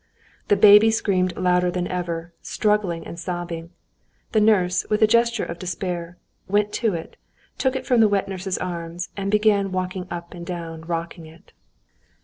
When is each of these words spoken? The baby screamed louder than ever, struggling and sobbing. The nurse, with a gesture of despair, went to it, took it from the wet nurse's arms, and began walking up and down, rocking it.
The 0.47 0.55
baby 0.55 0.89
screamed 0.89 1.37
louder 1.37 1.69
than 1.69 1.87
ever, 1.87 2.33
struggling 2.41 3.05
and 3.05 3.19
sobbing. 3.19 3.69
The 4.31 4.41
nurse, 4.41 4.83
with 4.89 5.03
a 5.03 5.05
gesture 5.05 5.45
of 5.45 5.59
despair, 5.59 6.17
went 6.47 6.73
to 6.81 6.95
it, 6.95 7.17
took 7.59 7.75
it 7.75 7.85
from 7.85 7.99
the 7.99 8.09
wet 8.09 8.27
nurse's 8.27 8.57
arms, 8.57 9.09
and 9.15 9.29
began 9.29 9.71
walking 9.71 10.07
up 10.09 10.33
and 10.33 10.43
down, 10.43 10.81
rocking 10.85 11.27
it. 11.27 11.53